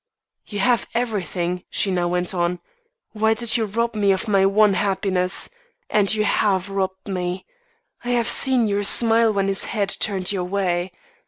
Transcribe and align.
"'You 0.47 0.57
have 0.57 0.87
everything,' 0.95 1.63
she 1.69 1.91
now 1.91 2.07
went 2.07 2.33
on. 2.33 2.59
'Why 3.11 3.35
did 3.35 3.55
you 3.55 3.65
rob 3.65 3.93
me 3.93 4.11
of 4.11 4.27
my 4.27 4.47
one 4.47 4.73
happiness? 4.73 5.47
And 5.91 6.11
you 6.11 6.23
have 6.23 6.71
robbed 6.71 7.07
me. 7.07 7.45
I 8.03 8.09
have 8.09 8.27
seen 8.27 8.65
your 8.65 8.81
smile 8.81 9.31
when 9.31 9.47
his 9.47 9.65
head 9.65 9.89
turned 9.89 10.31
your 10.31 10.43
way. 10.45 10.91